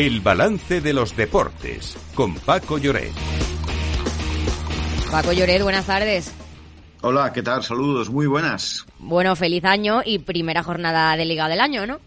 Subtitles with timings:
[0.00, 3.12] El balance de los deportes con Paco Lloret.
[5.10, 6.32] Paco Lloret, buenas tardes.
[7.02, 7.62] Hola, ¿qué tal?
[7.62, 8.86] Saludos, muy buenas.
[8.98, 12.00] Bueno, feliz año y primera jornada de Liga del año, ¿no?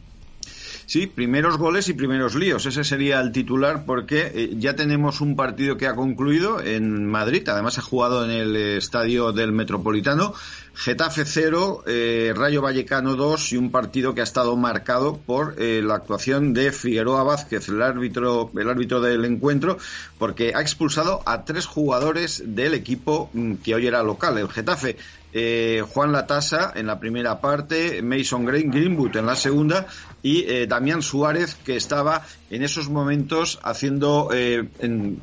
[0.85, 2.65] Sí, primeros goles y primeros líos.
[2.65, 7.47] Ese sería el titular porque eh, ya tenemos un partido que ha concluido en Madrid.
[7.47, 10.33] Además, ha jugado en el estadio del Metropolitano.
[10.75, 15.81] Getafe 0, eh, Rayo Vallecano 2 y un partido que ha estado marcado por eh,
[15.83, 19.77] la actuación de Figueroa Vázquez, el árbitro, el árbitro del encuentro,
[20.17, 24.97] porque ha expulsado a tres jugadores del equipo mm, que hoy era local, el Getafe.
[25.35, 29.87] Eh, Juan Latasa en la primera parte, Mason Green, Greenwood en la segunda
[30.21, 34.63] y eh, Damián Suárez que estaba en esos momentos haciendo, eh,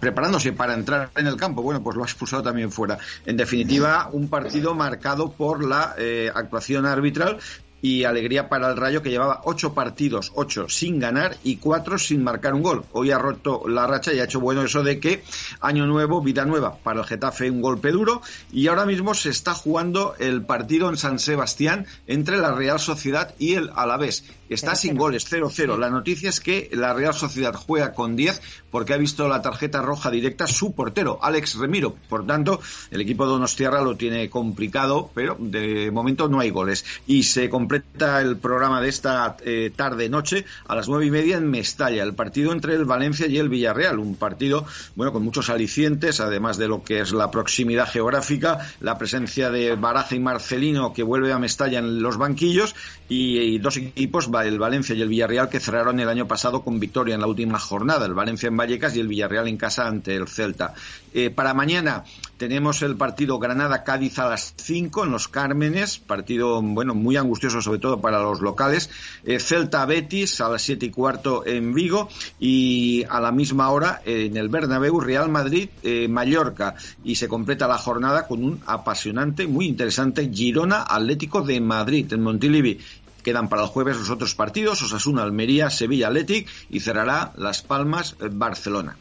[0.00, 1.62] preparándose para entrar en el campo.
[1.62, 2.98] Bueno, pues lo ha expulsado también fuera.
[3.24, 5.94] En definitiva, un partido marcado por la
[6.34, 7.38] actuación arbitral,
[7.82, 12.22] y alegría para el Rayo que llevaba ocho partidos, ocho sin ganar y cuatro sin
[12.22, 12.84] marcar un gol.
[12.92, 15.22] Hoy ha roto la racha y ha hecho bueno eso de que
[15.60, 18.20] año nuevo, vida nueva para el Getafe, un golpe duro
[18.52, 23.34] y ahora mismo se está jugando el partido en San Sebastián entre la Real Sociedad
[23.38, 24.24] y el Alavés.
[24.50, 25.78] Está sin goles, 0-0.
[25.78, 29.80] La noticia es que la Real Sociedad juega con 10 porque ha visto la tarjeta
[29.80, 31.94] roja directa su portero, Alex Remiro.
[32.08, 36.84] Por tanto, el equipo de Donostiarra lo tiene complicado, pero de momento no hay goles.
[37.06, 41.48] Y se completa el programa de esta eh, tarde-noche a las nueve y media en
[41.48, 43.98] Mestalla, el partido entre el Valencia y el Villarreal.
[43.98, 48.98] Un partido, bueno, con muchos alicientes, además de lo que es la proximidad geográfica, la
[48.98, 52.74] presencia de Baraja y Marcelino que vuelve a Mestalla en los banquillos
[53.08, 57.14] y, dos equipos, el Valencia y el Villarreal, que cerraron el año pasado con victoria
[57.14, 58.06] en la última jornada.
[58.06, 60.74] El Valencia en Vallecas y el Villarreal en casa ante el Celta.
[61.12, 62.04] Eh, para mañana
[62.36, 67.80] tenemos el partido Granada-Cádiz a las 5 en los Cármenes, partido bueno muy angustioso sobre
[67.80, 68.90] todo para los locales.
[69.24, 74.36] Eh, Celta-Betis a las 7 y cuarto en Vigo y a la misma hora en
[74.36, 80.30] el Bernabéu Real Madrid-Mallorca eh, y se completa la jornada con un apasionante, muy interesante
[80.32, 82.78] Girona Atlético de Madrid en Montilivi
[83.22, 88.16] Quedan para el jueves los otros partidos, Osasuna, Almería, Sevilla, Athletic y cerrará Las Palmas,
[88.20, 88.96] eh, Barcelona.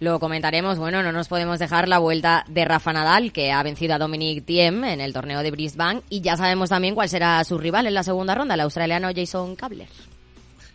[0.00, 3.94] Lo comentaremos, bueno, no nos podemos dejar la vuelta de Rafa Nadal, que ha vencido
[3.94, 7.58] a Dominic Thiem en el torneo de Brisbane, y ya sabemos también cuál será su
[7.58, 9.88] rival en la segunda ronda, el australiano Jason Kabler.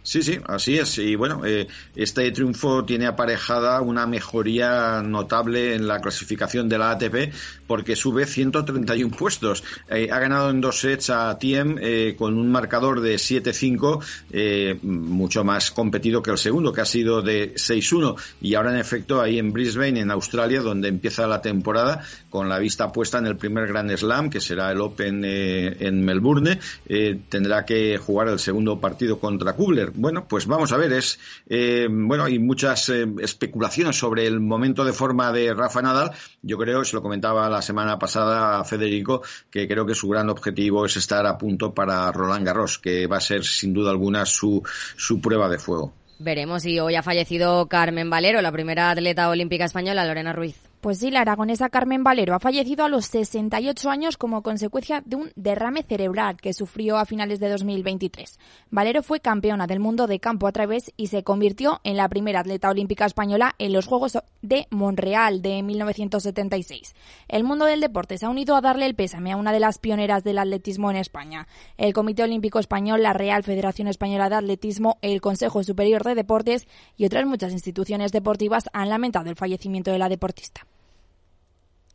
[0.10, 0.98] Sí, sí, así es.
[0.98, 6.90] Y bueno, eh, este triunfo tiene aparejada una mejoría notable en la clasificación de la
[6.90, 7.32] ATP
[7.70, 9.64] porque sube 131 puestos.
[9.88, 14.80] Eh, ha ganado en dos sets a Tiem eh, con un marcador de 7-5, eh,
[14.82, 18.16] mucho más competido que el segundo, que ha sido de 6-1.
[18.42, 22.58] Y ahora, en efecto, ahí en Brisbane, en Australia, donde empieza la temporada, con la
[22.58, 26.60] vista puesta en el primer Grand Slam, que será el Open en Melbourne,
[27.30, 31.88] tendrá que jugar el segundo partido contra Kubler bueno, pues vamos a ver, es eh,
[31.90, 36.12] bueno, hay muchas eh, especulaciones sobre el momento de forma de Rafa Nadal.
[36.42, 40.30] Yo creo, se lo comentaba la semana pasada a Federico, que creo que su gran
[40.30, 44.26] objetivo es estar a punto para Roland Garros, que va a ser sin duda alguna
[44.26, 44.64] su,
[44.96, 45.94] su prueba de fuego.
[46.20, 50.69] Veremos si hoy ha fallecido Carmen Valero, la primera atleta olímpica española, Lorena Ruiz.
[50.82, 55.18] Pues sí, la aragonesa Carmen Valero ha fallecido a los 68 años como consecuencia de
[55.18, 58.40] un derrame cerebral que sufrió a finales de 2023.
[58.70, 62.40] Valero fue campeona del mundo de campo a través y se convirtió en la primera
[62.40, 66.96] atleta olímpica española en los Juegos de Montreal de 1976.
[67.28, 69.80] El mundo del deporte se ha unido a darle el pésame a una de las
[69.80, 71.50] pioneras del atletismo en España.
[71.78, 76.70] El Comité Olímpico Español, la Real Federación Española de Atletismo, el Consejo Superior de Deportes
[76.96, 80.69] y otras muchas instituciones deportivas han lamentado el fallecimiento de la deportista.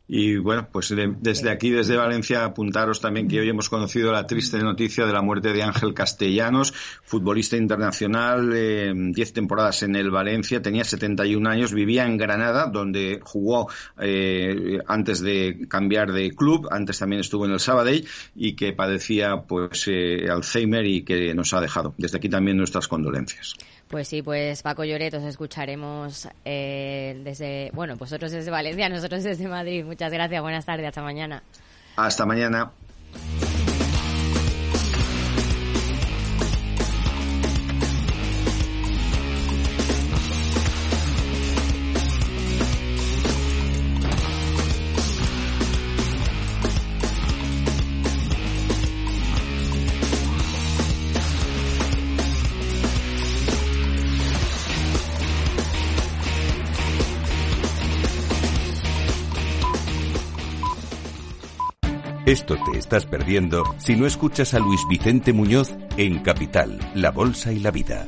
[0.07, 4.59] Y bueno, pues desde aquí, desde Valencia, apuntaros también que hoy hemos conocido la triste
[4.59, 10.61] noticia de la muerte de Ángel Castellanos, futbolista internacional, eh, diez temporadas en el Valencia,
[10.61, 16.99] tenía 71 años, vivía en Granada, donde jugó eh, antes de cambiar de club, antes
[16.99, 21.63] también estuvo en el Sabadell y que padecía pues eh, Alzheimer y que nos ha
[21.63, 21.95] dejado.
[21.97, 23.55] Desde aquí también nuestras condolencias.
[23.89, 29.47] Pues sí, pues Paco Lloret, os escucharemos eh, desde, bueno, vosotros desde Valencia, nosotros desde
[29.47, 29.85] Madrid.
[29.95, 31.45] Muchas gracias, buenas tardes, hasta mañana.
[31.95, 32.73] Hasta mañana.
[62.27, 67.53] Esto te estás perdiendo si no escuchas a Luis Vicente Muñoz en Capital, La Bolsa
[67.53, 68.03] y la Vida.